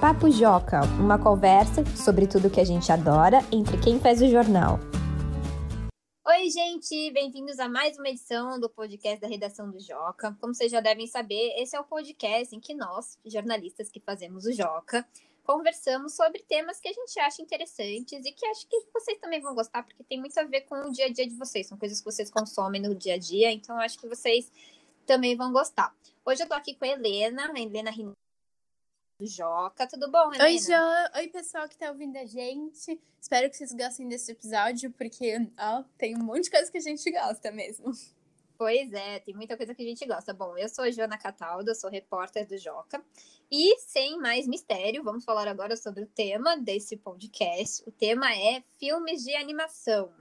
[0.00, 4.78] Papo Joca, uma conversa sobre tudo que a gente adora entre quem faz o jornal.
[6.24, 10.36] Oi, gente, bem-vindos a mais uma edição do podcast da Redação do Joca.
[10.40, 14.46] Como vocês já devem saber, esse é o podcast em que nós, jornalistas que fazemos
[14.46, 15.04] o Joca,
[15.42, 19.52] conversamos sobre temas que a gente acha interessantes e que acho que vocês também vão
[19.52, 21.98] gostar, porque tem muito a ver com o dia a dia de vocês, são coisas
[21.98, 24.48] que vocês consomem no dia a dia, então acho que vocês
[25.04, 25.92] também vão gostar.
[26.24, 28.27] Hoje eu tô aqui com a Helena, a Helena do
[29.20, 29.86] Joca.
[29.88, 30.44] Tudo bom, Helena?
[30.44, 31.18] Oi, Jo.
[31.18, 33.00] Oi, pessoal que tá ouvindo a gente.
[33.20, 36.80] Espero que vocês gostem desse episódio, porque, ó, tem um monte de coisa que a
[36.82, 37.92] gente gosta mesmo.
[38.56, 40.32] Pois é, tem muita coisa que a gente gosta.
[40.32, 43.04] Bom, eu sou a Joana Cataldo, sou repórter do Joca.
[43.50, 47.82] E sem mais mistério, vamos falar agora sobre o tema desse podcast.
[47.88, 50.12] O tema é filmes de animação.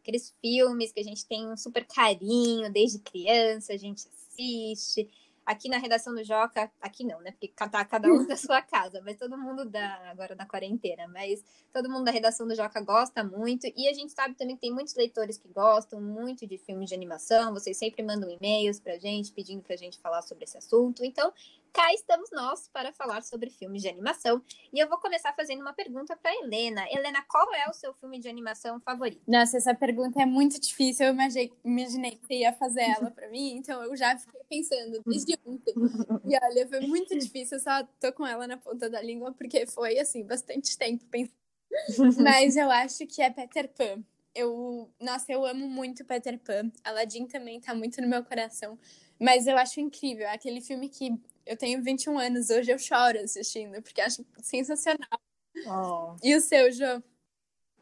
[0.00, 5.08] Aqueles filmes que a gente tem um super carinho desde criança, a gente assiste
[5.44, 7.32] aqui na redação do Joca, aqui não, né?
[7.32, 11.44] Porque tá cada um da sua casa, mas todo mundo da agora na quarentena, mas
[11.72, 14.72] todo mundo da redação do Joca gosta muito e a gente sabe também que tem
[14.72, 19.32] muitos leitores que gostam muito de filmes de animação, vocês sempre mandam e-mails pra gente
[19.32, 21.04] pedindo pra gente falar sobre esse assunto.
[21.04, 21.32] Então,
[21.72, 24.42] cá estamos nós para falar sobre filmes de animação.
[24.72, 26.84] E eu vou começar fazendo uma pergunta para Helena.
[26.90, 29.22] Helena, qual é o seu filme de animação favorito?
[29.26, 31.06] Nossa, essa pergunta é muito difícil.
[31.06, 35.02] Eu imaginei, imaginei que você ia fazer ela para mim, então eu já fiquei pensando
[35.06, 35.74] desde ontem.
[36.24, 39.66] E olha, foi muito difícil, eu só tô com ela na ponta da língua, porque
[39.66, 41.32] foi, assim, bastante tempo pensando.
[42.22, 44.02] Mas eu acho que é Peter Pan.
[44.34, 46.70] Eu, nossa, eu amo muito Peter Pan.
[46.84, 48.78] Aladdin também tá muito no meu coração.
[49.18, 50.26] Mas eu acho incrível.
[50.26, 55.20] É aquele filme que eu tenho 21 anos, hoje eu choro assistindo, porque acho sensacional.
[55.66, 56.16] Oh.
[56.22, 57.02] E o seu, Jô?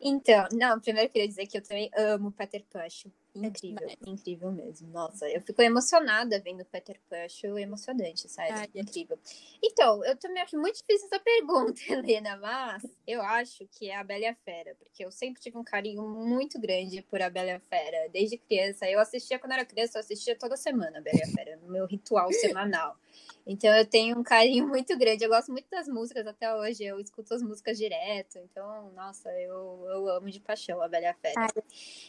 [0.00, 2.86] Então, não, primeiro eu queria dizer que eu também amo Peter Pan.
[3.34, 4.89] Incrível, incrível mesmo.
[4.91, 9.19] Nossa, eu fico emocionada vendo Peter Pan, acho emocionante, sério, Ai, incrível.
[9.62, 14.03] Então, eu também acho muito difícil essa pergunta, Helena, mas eu acho que é a
[14.05, 17.51] Bela e a Fera, porque eu sempre tive um carinho muito grande por a Bela
[17.51, 18.89] e a Fera, desde criança.
[18.89, 21.68] Eu assistia, quando era criança, eu assistia toda semana a Bela e a Fera, no
[21.68, 22.97] meu ritual semanal.
[23.47, 25.24] Então eu tenho um carinho muito grande.
[25.24, 26.85] Eu gosto muito das músicas até hoje.
[26.85, 28.39] Eu escuto as músicas direto.
[28.39, 31.48] Então, nossa, eu, eu amo de paixão a Bela e a Fera.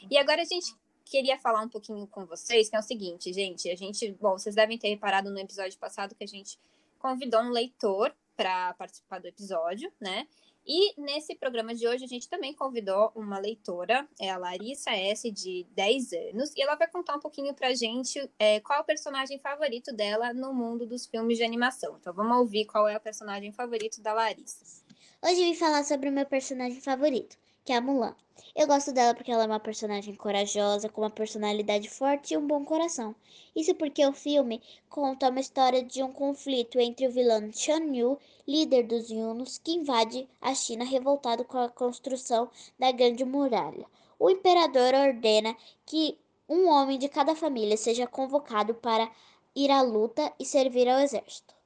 [0.10, 0.76] E agora a gente
[1.06, 3.70] queria falar um pouquinho com vocês, que é o seguinte, gente.
[3.70, 6.60] A gente, bom, vocês devem ter reparado no episódio passado que a gente
[7.00, 10.28] convidou um leitor para participar do episódio, né?
[10.66, 15.30] E nesse programa de hoje a gente também convidou uma leitora, é a Larissa S,
[15.32, 18.86] de 10 anos, e ela vai contar um pouquinho pra gente é, qual é o
[18.86, 21.98] personagem favorito dela no mundo dos filmes de animação.
[22.00, 24.84] Então vamos ouvir qual é o personagem favorito da Larissa.
[25.24, 28.16] Hoje eu vim falar sobre o meu personagem favorito que é a Mulan.
[28.56, 32.46] Eu gosto dela porque ela é uma personagem corajosa, com uma personalidade forte e um
[32.46, 33.16] bom coração.
[33.56, 38.18] Isso porque o filme conta uma história de um conflito entre o vilão Shan Yu,
[38.48, 43.86] líder dos Yunos, que invade a China revoltado com a construção da Grande Muralha.
[44.18, 45.56] O imperador ordena
[45.86, 46.18] que
[46.50, 49.10] um homem de cada família seja convocado para
[49.56, 51.61] ir à luta e servir ao exército.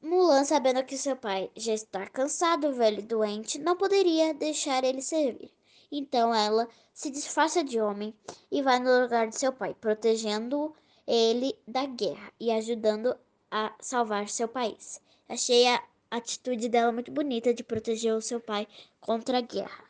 [0.00, 5.02] Mulan, sabendo que seu pai já está cansado, velho e doente, não poderia deixar ele
[5.02, 5.52] servir.
[5.90, 8.14] Então ela se disfarça de homem
[8.50, 10.74] e vai no lugar de seu pai, protegendo
[11.06, 13.16] ele da guerra e ajudando
[13.50, 15.00] a salvar seu país.
[15.28, 18.66] Achei a atitude dela muito bonita de proteger o seu pai
[19.00, 19.88] contra a guerra.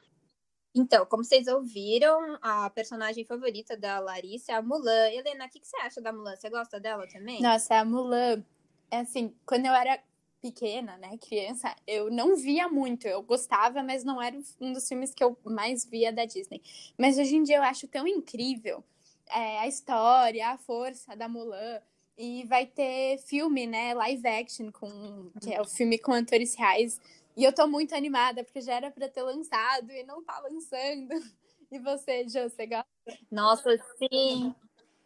[0.75, 5.11] Então, como vocês ouviram, a personagem favorita da Larissa é a Mulan.
[5.11, 6.37] Helena, o que, que você acha da Mulan?
[6.37, 7.43] Você gosta dela também?
[7.43, 8.43] Nossa, a Mulan é
[8.91, 10.01] assim, quando eu era
[10.41, 13.07] pequena, né, criança, eu não via muito.
[13.07, 16.63] Eu gostava, mas não era um dos filmes que eu mais via da Disney.
[16.97, 18.85] Mas hoje em dia eu acho tão incrível
[19.31, 21.81] é, a história, a força da Mulan.
[22.17, 27.01] E vai ter filme, né, live action, com, que é o filme com atores reais.
[27.37, 31.09] E eu tô muito animada, porque já era pra ter lançado e não tá lançando.
[31.71, 32.89] E você, Jô, você gosta?
[33.31, 34.55] Nossa, sim!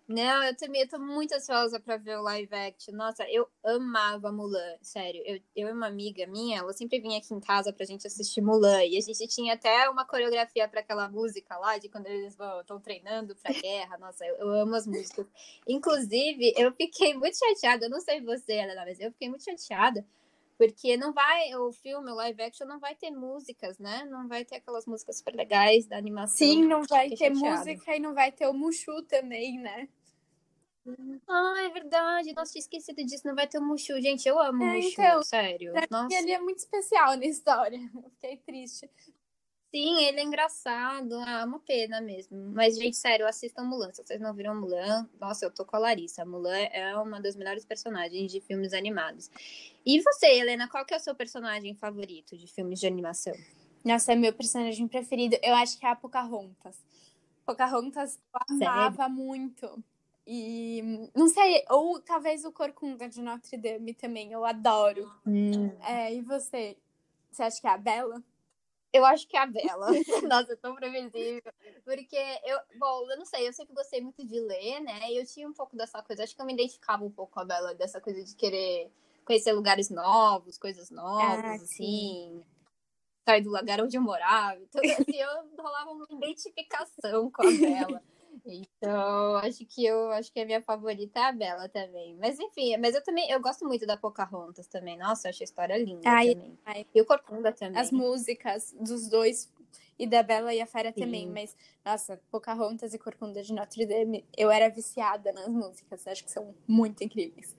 [0.08, 2.94] Não, eu também eu tô muito ansiosa pra ver o live action.
[2.94, 5.22] Nossa, eu amava Mulan, sério.
[5.24, 8.41] Eu, eu e uma amiga minha, ela sempre vinha aqui em casa pra gente assistir
[8.41, 8.84] Mulan.
[8.84, 12.80] E a gente tinha até uma coreografia para aquela música lá, de quando eles estão
[12.80, 13.97] treinando pra guerra.
[13.98, 15.27] Nossa, eu, eu, amo as músicas.
[15.68, 17.86] Inclusive, eu fiquei muito chateada.
[17.86, 20.04] Eu não sei você, Helena, mas eu fiquei muito chateada
[20.57, 24.04] porque não vai, o filme, o live action, não vai ter músicas, né?
[24.04, 26.37] Não vai ter aquelas músicas super legais da animação.
[26.37, 27.59] Sim, não vai ter chateada.
[27.59, 29.89] música e não vai ter o Mushu também, né?
[31.28, 32.33] Ah, é verdade.
[32.34, 33.27] Nossa, tinha esquecido disso.
[33.27, 34.01] Não vai ter o Mushu.
[34.01, 35.72] Gente, eu amo o é, Mushu, então, sério.
[35.91, 36.15] Nossa.
[36.15, 37.78] Ele é muito especial na história.
[37.95, 38.91] Eu fiquei triste.
[39.74, 41.15] Sim, ele é engraçado.
[41.27, 42.36] Ah, uma pena mesmo.
[42.53, 43.91] Mas, gente, sério, assistam Mulan.
[43.91, 46.27] Se vocês não viram Mulan, nossa, eu tô com a Larissa.
[46.27, 49.30] Mulan é uma das melhores personagens de filmes animados.
[49.86, 53.33] E você, Helena, qual que é o seu personagem favorito de filmes de animação?
[53.83, 55.39] Nossa, é meu personagem preferido.
[55.42, 56.77] Eu acho que é a Pocahontas.
[57.47, 59.83] Pocahontas eu amava muito.
[60.27, 65.10] E não sei, ou talvez o Corcunda de Notre Dame também, eu adoro.
[65.27, 65.71] Hum.
[65.80, 66.77] É, e você?
[67.30, 68.22] Você acha que é a Bela?
[68.92, 69.86] Eu acho que é a Bela.
[70.28, 71.53] Nossa, tão previsível.
[71.84, 75.10] Porque eu, bom, eu não sei, eu sempre gostei muito de ler, né?
[75.10, 77.41] E eu tinha um pouco dessa coisa, acho que eu me identificava um pouco com
[77.41, 78.91] a Bela, dessa coisa de querer
[79.24, 82.44] conhecer lugares novos, coisas novas, ah, assim.
[83.24, 84.60] Sair do lugar onde eu morava.
[84.60, 88.03] Então, assim, eu rolava uma identificação com a Bela.
[88.44, 92.16] Então, acho que eu acho que a minha favorita é a Bela também.
[92.16, 94.98] Mas enfim, mas eu também eu gosto muito da Pocahontas também.
[94.98, 96.59] Nossa, eu acho a história linda ai, também.
[96.65, 96.86] Ai.
[96.94, 97.80] E o Corcunda também.
[97.80, 99.53] As músicas dos dois
[99.98, 101.00] e da Bela e a Fera Sim.
[101.00, 106.24] também, mas nossa, Pocahontas e Corcunda de Notre Dame, eu era viciada nas músicas, acho
[106.24, 107.56] que são muito incríveis.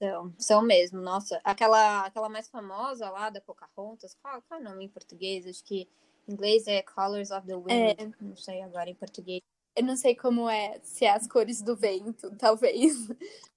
[0.00, 1.40] São, são mesmo, nossa.
[1.44, 5.46] Aquela, aquela mais famosa lá da Pocahontas, qual, qual é o nome em português?
[5.46, 5.88] Acho que
[6.30, 7.70] em inglês é Colors of the Wind.
[7.70, 8.10] É.
[8.20, 9.42] Não sei agora em português.
[9.76, 13.08] Eu não sei como é, se é as cores do vento, talvez.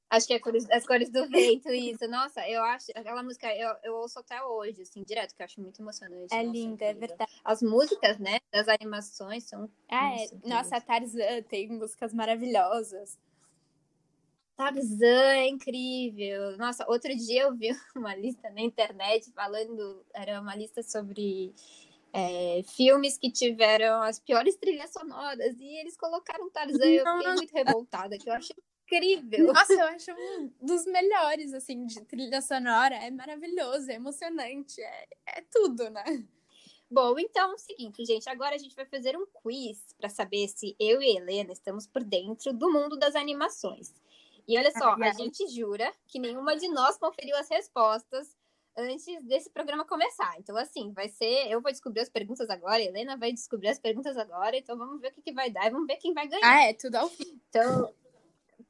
[0.09, 2.07] Acho que é cores, as cores do vento, isso.
[2.07, 2.87] Nossa, eu acho.
[2.95, 6.33] Aquela música eu, eu ouço até hoje, assim, direto, que eu acho muito emocionante.
[6.33, 7.31] É nossa, linda, é verdade.
[7.43, 9.69] As músicas, né, das animações são.
[9.89, 10.27] Ah, é.
[10.47, 13.17] Nossa, a Tarzan tem músicas maravilhosas.
[14.55, 16.57] Tarzan é incrível.
[16.57, 21.53] Nossa, outro dia eu vi uma lista na internet falando, era uma lista sobre
[22.13, 27.51] é, filmes que tiveram as piores trilhas sonoras e eles colocaram Tarzan eu fiquei muito
[27.51, 28.55] revoltada, que eu achei
[28.85, 29.51] incrível.
[29.51, 32.95] Nossa, eu acho um dos melhores, assim, de trilha sonora.
[32.95, 36.03] É maravilhoso, é emocionante, é, é tudo, né?
[36.89, 38.29] Bom, então é o seguinte, gente.
[38.29, 42.03] Agora a gente vai fazer um quiz para saber se eu e Helena estamos por
[42.03, 43.91] dentro do mundo das animações.
[44.47, 48.35] E olha só, a gente jura que nenhuma de nós conferiu as respostas
[48.77, 50.35] antes desse programa começar.
[50.39, 51.47] Então, assim, vai ser.
[51.49, 54.99] Eu vou descobrir as perguntas agora, a Helena vai descobrir as perguntas agora, então vamos
[54.99, 56.41] ver o que, que vai dar e vamos ver quem vai ganhar.
[56.43, 57.39] Ah, é, tudo ao vivo.
[57.49, 57.93] Então,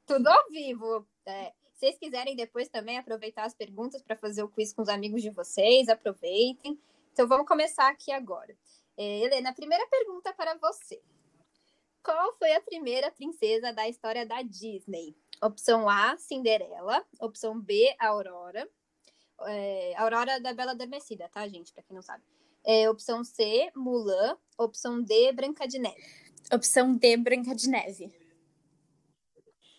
[0.06, 1.06] tudo ao vivo.
[1.26, 4.88] É, se vocês quiserem depois também aproveitar as perguntas para fazer o quiz com os
[4.88, 6.78] amigos de vocês, aproveitem.
[7.12, 8.56] Então, vamos começar aqui agora.
[8.96, 11.00] É, Helena, a primeira pergunta para você.
[12.02, 15.16] Qual foi a primeira princesa da história da Disney?
[15.42, 17.04] Opção A, Cinderela.
[17.18, 18.68] Opção B, Aurora.
[19.42, 21.72] É, Aurora da Bela Adormecida, tá, gente?
[21.72, 22.22] Pra quem não sabe.
[22.64, 24.38] É, opção C, Mulan.
[24.56, 26.02] Opção D, Branca de Neve.
[26.52, 28.12] Opção D, Branca de Neve.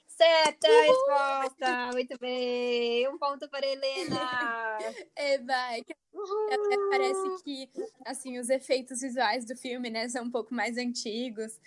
[0.07, 0.81] Certa Uhul!
[0.81, 1.91] resposta!
[1.91, 3.07] Muito bem!
[3.09, 4.77] Um ponto para Helena!
[5.15, 5.81] é, vai.
[5.81, 7.69] Até parece que,
[8.05, 11.59] assim, os efeitos visuais do filme, né, são um pouco mais antigos.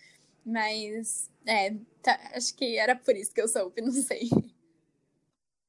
[0.47, 4.31] Mas, é, tá, acho que era por isso que eu soube, não sei.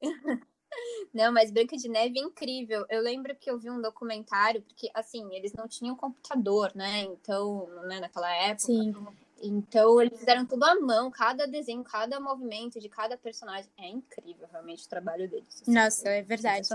[1.13, 2.85] Não, mas Branca de Neve é incrível.
[2.89, 7.01] Eu lembro que eu vi um documentário, porque, assim, eles não tinham computador, né?
[7.01, 8.67] Então, né, naquela época.
[8.67, 8.94] Sim.
[9.41, 13.71] Então, eles fizeram tudo à mão, cada desenho, cada movimento de cada personagem.
[13.77, 15.61] É incrível, realmente, o trabalho deles.
[15.61, 16.67] Assim, Nossa, é verdade.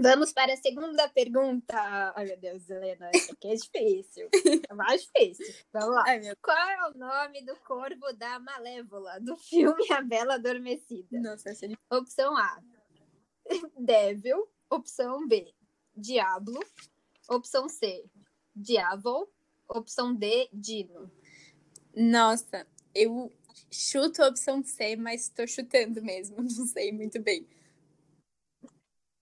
[0.00, 1.76] Vamos para a segunda pergunta.
[2.14, 4.28] Ai, meu Deus, Helena, isso aqui é difícil.
[4.68, 5.54] É mais difícil.
[5.72, 6.04] Vamos lá.
[6.06, 11.18] Ai, Qual é o nome do corvo da Malévola do filme A Bela Adormecida?
[11.20, 12.62] Nossa, essa é Opção A,
[13.76, 14.48] Devil.
[14.70, 15.52] Opção B,
[15.96, 16.60] Diablo.
[17.28, 18.04] Opção C,
[18.54, 19.28] Diabo.
[19.68, 21.10] Opção D, Dino.
[21.94, 23.32] Nossa, eu
[23.70, 27.46] chuto a opção C, mas estou chutando mesmo, não sei muito bem.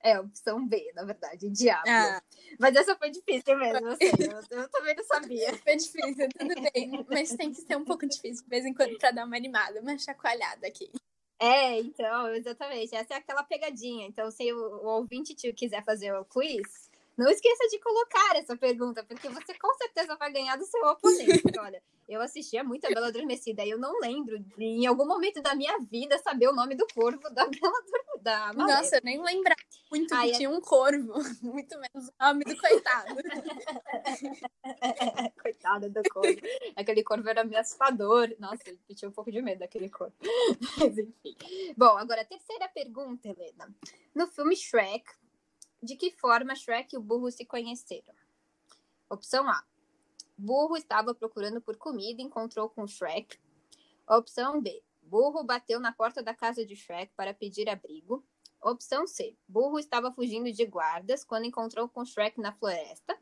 [0.07, 1.89] É opção B, na verdade, diabo.
[1.89, 2.23] Ah.
[2.61, 4.11] Mas essa foi difícil mesmo, eu sei.
[4.11, 5.53] Eu, eu também não sabia.
[5.57, 7.05] Foi difícil, tudo bem.
[7.11, 9.81] Mas tem que ser um pouco difícil de vez em quando pra dar uma animada,
[9.81, 10.89] uma chacoalhada aqui.
[11.41, 12.95] É, então, exatamente.
[12.95, 14.07] Essa é aquela pegadinha.
[14.07, 19.03] Então, se o, o ouvinte quiser fazer o quiz, não esqueça de colocar essa pergunta,
[19.03, 21.43] porque você com certeza vai ganhar do seu oponente.
[21.59, 25.43] Olha, eu assistia muito a Bela Adormecida e eu não lembro de, em algum momento
[25.43, 27.83] da minha vida, saber o nome do corvo da Bela
[28.21, 29.61] da Nossa, eu nem lembrava
[29.99, 30.39] muito Ai, que é...
[30.39, 33.15] tinha um corvo, muito menos o nome do coitado.
[35.43, 36.41] Coitada do corvo.
[36.75, 38.35] Aquele corvo era ameaçador.
[38.39, 40.15] Nossa, eu tinha um pouco de medo daquele corvo.
[40.79, 41.37] Mas enfim.
[41.77, 43.75] Bom, agora a terceira pergunta, Helena.
[44.15, 45.05] No filme Shrek,
[45.83, 48.15] de que forma Shrek e o burro se conheceram?
[49.09, 49.65] Opção A.
[50.37, 53.39] Burro estava procurando por comida e encontrou com Shrek.
[54.09, 54.83] Opção B.
[55.03, 58.25] Burro bateu na porta da casa de Shrek para pedir abrigo.
[58.67, 59.37] Opção C.
[59.47, 63.17] Burro estava fugindo de guardas quando encontrou com Shrek na floresta.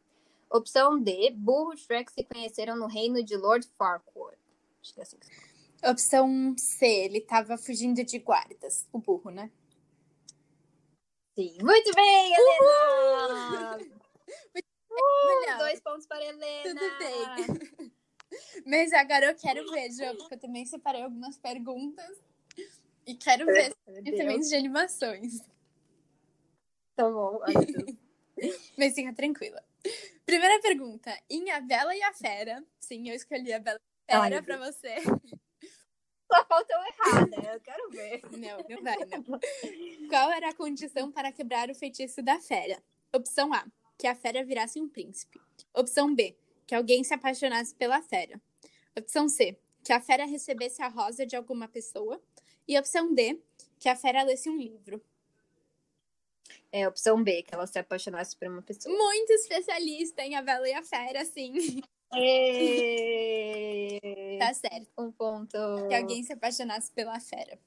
[0.50, 1.32] Opção D.
[1.36, 4.38] Burro e Shrek se conheceram no reino de Lord Farquaad.
[4.80, 5.18] Acho que é assim.
[5.84, 8.88] Opção C, ele tava fugindo de guardas.
[8.90, 9.50] O burro, né?
[11.34, 11.58] Sim.
[11.60, 13.78] Muito bem, Helena!
[14.90, 16.62] Uh, dois pontos para Helena.
[16.62, 17.92] Tudo bem.
[18.64, 22.18] Mas agora eu quero ver, Jo, porque eu também separei algumas perguntas.
[23.06, 24.48] E quero ver Deus.
[24.48, 25.40] de animações.
[26.96, 27.40] Tá bom.
[27.42, 27.54] Ai.
[28.78, 29.62] Mas fica tranquila.
[30.24, 31.16] Primeira pergunta.
[31.28, 32.64] Em A Bela e a Fera.
[32.80, 34.94] Sim, eu escolhi a Bela e a Ai, Fera meu pra você.
[36.32, 37.54] Só falta eu errar, né?
[37.54, 38.22] Eu quero ver.
[38.32, 40.08] Não, não vai, não.
[40.08, 42.82] Qual era a condição para quebrar o feitiço da fera?
[43.14, 43.64] Opção A,
[43.98, 45.40] que a fera virasse um príncipe.
[45.72, 48.40] Opção B, que alguém se apaixonasse pela fera.
[48.96, 52.20] Opção C, que a fera recebesse a rosa de alguma pessoa.
[52.66, 53.38] E opção D,
[53.78, 55.00] que a fera lesse um livro.
[56.72, 58.92] É, opção B, que ela se apaixonasse por uma pessoa.
[58.96, 61.80] Muito especialista em A Bela e a Fera, sim.
[62.16, 63.98] Ê,
[64.38, 64.88] Tá certo.
[64.98, 65.56] Um ponto.
[65.88, 67.58] Que alguém se apaixonasse pela fera.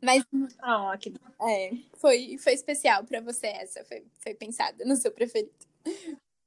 [0.00, 0.24] Mas
[0.60, 1.12] Ah, que
[1.42, 3.84] é, foi, foi especial pra você essa.
[3.84, 5.52] Foi, foi pensada no seu preferido.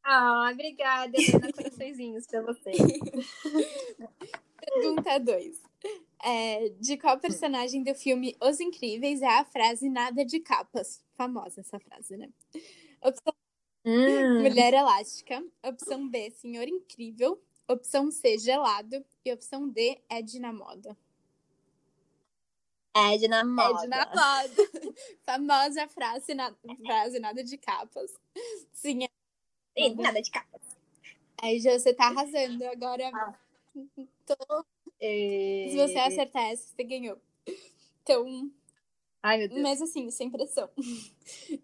[0.03, 1.51] Ah, obrigada, Helena.
[1.53, 2.71] Coraçõezinhos pra você.
[4.59, 5.61] Pergunta 2.
[6.79, 11.03] De qual personagem do filme Os Incríveis é a frase nada de capas?
[11.15, 12.29] Famosa essa frase, né?
[13.01, 13.33] Opção
[13.85, 15.43] Hum, Mulher Elástica.
[15.61, 17.41] Opção B, Senhor Incrível.
[17.67, 19.03] Opção C, Gelado.
[19.25, 20.97] E opção D, Ed na Moda.
[22.95, 23.83] Ed na moda.
[23.83, 24.55] Ed na Moda.
[25.25, 26.53] Famosa frase, na,
[26.85, 28.13] frase nada de capas.
[28.71, 29.07] Sim,
[29.77, 30.61] Sim, nada de capa.
[31.41, 32.63] aí você tá arrasando.
[32.67, 33.11] Agora,
[34.25, 34.65] tô-
[35.05, 37.19] Ê, se você acertar essa, você ganhou.
[38.01, 38.49] Então,
[39.21, 39.61] Ai, meu Deus.
[39.61, 40.69] mas assim, sem pressão.
[40.73, 41.61] Ai,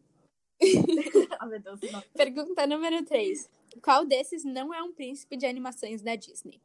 [1.47, 1.79] meu Deus.
[1.89, 2.01] Não.
[2.13, 3.49] Pergunta número 3.
[3.81, 6.59] Qual desses não é um príncipe de animações da Disney?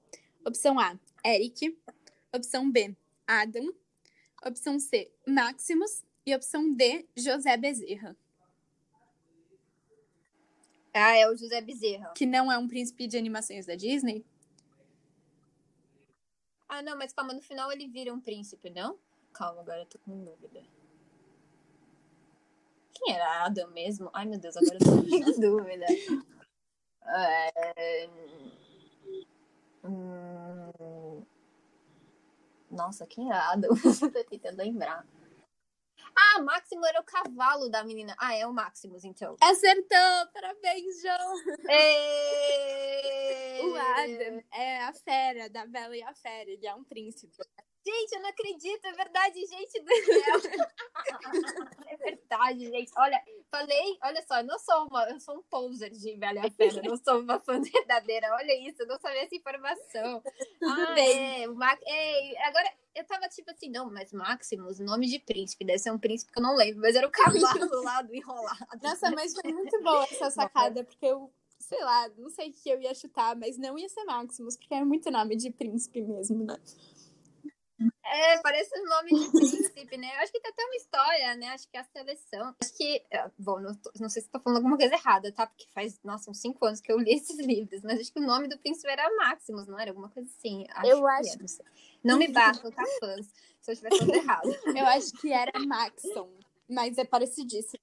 [0.44, 1.78] Opção A, Eric.
[2.34, 3.72] Opção B, Adam.
[4.44, 6.02] Opção C, Maximus.
[6.26, 8.16] E opção D, José Bezerra.
[10.92, 12.12] Ah, é o José Bezerra.
[12.16, 14.24] Que não é um príncipe de animações da Disney?
[16.68, 18.98] Ah, não, mas calma, no final ele vira um príncipe, não?
[19.32, 20.62] Calma, agora eu tô com dúvida.
[22.94, 24.10] Quem era Adam mesmo?
[24.12, 25.86] Ai, meu Deus, agora eu tô com dúvida.
[27.06, 28.08] É...
[29.84, 31.24] hum,
[32.70, 33.70] Nossa, quem era Adam?
[34.02, 35.06] Eu tô tentando lembrar.
[36.16, 38.14] Ah, Máximo era o cavalo da menina.
[38.18, 39.36] Ah, é o Maximus, então.
[39.40, 40.32] Acertou!
[40.32, 41.34] Parabéns, João!
[41.68, 42.83] Ê!
[43.70, 46.50] O Adam é a fera da Bela e a Fera.
[46.50, 47.36] Ele é um príncipe.
[47.86, 50.62] Gente, eu não acredito, é verdade, gente do céu.
[51.86, 52.90] é verdade, gente.
[52.96, 56.78] Olha, falei, olha só, eu não sou uma, eu sou um poser de velha fera,
[56.78, 58.32] eu não sou uma fã verdadeira.
[58.32, 60.22] Olha isso, eu não sabia essa informação.
[60.62, 61.42] ah, bem.
[61.42, 65.64] É, o Max, é, agora eu tava tipo assim, não, mas Maximus, nome de príncipe,
[65.64, 68.66] deve ser um príncipe que eu não lembro, mas era o cavalo lá do enrolado.
[68.82, 71.30] Nossa, mas foi muito boa essa sacada, porque eu,
[71.64, 74.74] sei lá, não sei o que eu ia chutar, mas não ia ser Maximus, porque
[74.74, 76.56] é muito nome de príncipe mesmo, né?
[78.06, 80.14] É, parece um nome de príncipe, né?
[80.14, 81.48] Eu acho que tem até uma história, né?
[81.48, 82.54] Acho que é a seleção.
[82.62, 83.04] Acho que.
[83.10, 85.46] é, Bom, não, tô- não sei se tô falando alguma coisa errada, tá?
[85.46, 88.26] Porque faz, nossa, uns cinco anos que eu li esses livros, mas acho que o
[88.26, 89.90] nome do príncipe era Maximus, não era?
[89.90, 90.64] Alguma coisa assim.
[90.84, 91.32] Eu que acho.
[91.32, 92.12] é, não.
[92.12, 93.26] Não me batam, tá, fãs?
[93.60, 94.48] Se eu estiver falando errado.
[94.78, 96.30] Eu acho que era Maxon,
[96.68, 97.82] mas é parecidíssimo.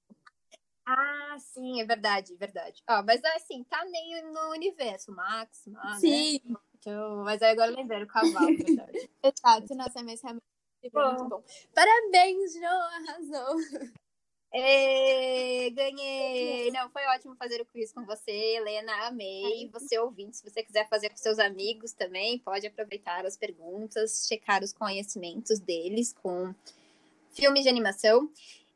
[0.94, 2.84] Ah, sim, é verdade, verdade.
[2.90, 6.10] Ó, mas assim, tá meio no universo, Max, Max, né?
[6.10, 6.42] Sim,
[6.76, 9.10] Então, mas aí agora eu lembrei o cavalo, verdade.
[9.24, 9.74] exato.
[9.76, 10.44] Nossa, mas realmente
[10.92, 11.44] foi muito bom.
[11.74, 13.58] Parabéns, Jo, arrasou.
[14.54, 16.72] Ê, ganhei!
[16.72, 19.08] Não, foi ótimo fazer o quiz com você, Helena.
[19.08, 19.70] Amei.
[19.72, 24.62] Você ouvinte, se você quiser fazer com seus amigos também, pode aproveitar as perguntas, checar
[24.62, 26.54] os conhecimentos deles com
[27.30, 28.30] filmes de animação.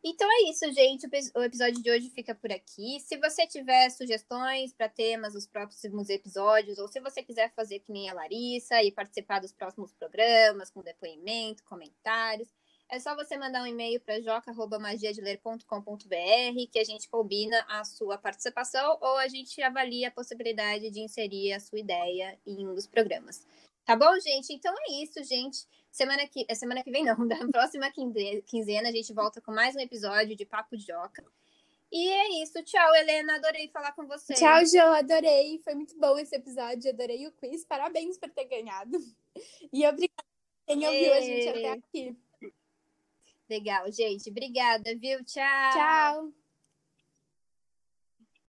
[0.08, 1.06] Então é isso, gente.
[1.06, 3.00] O epi- O episódio de hoje fica por aqui.
[3.00, 7.92] Se você tiver sugestões para temas dos próximos episódios, ou se você quiser fazer que
[7.92, 12.48] nem a Larissa e participar dos próximos programas com depoimento, comentários,
[12.88, 19.00] é só você mandar um e-mail para joca.magiadeler.com.br que a gente combina a sua participação
[19.02, 23.44] ou a gente avalia a possibilidade de inserir a sua ideia em um dos programas.
[23.84, 24.54] Tá bom, gente?
[24.54, 25.66] Então é isso, gente.
[25.96, 29.54] Semana que, é semana que vem, não, da próxima quinze- quinzena a gente volta com
[29.54, 31.24] mais um episódio de Papo de Joca.
[31.90, 32.62] E é isso.
[32.64, 33.36] Tchau, Helena.
[33.38, 34.34] Adorei falar com você.
[34.34, 35.58] Tchau, Jo, adorei.
[35.64, 37.64] Foi muito bom esse episódio, adorei o quiz.
[37.64, 38.98] Parabéns por ter ganhado.
[39.72, 40.25] E obrigada
[40.68, 42.18] quem ouviu a gente até aqui.
[43.50, 44.30] Legal, gente.
[44.30, 45.24] Obrigada, viu?
[45.24, 45.72] Tchau.
[45.72, 46.34] Tchau.